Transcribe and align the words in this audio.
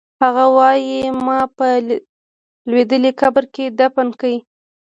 هغه 0.23 0.45
وایی 0.57 0.95
ما 1.25 1.39
په 1.57 1.67
لوېدلي 2.69 3.11
قبر 3.21 3.43
کې 3.53 3.65
دفن 3.79 4.07
کړئ 4.19 4.37